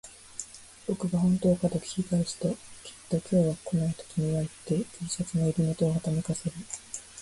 [0.87, 6.55] 僕が本当かと聞き返すと、きっと今日は来ないと君は言って、Ｔ シャツの襟元をはためかせる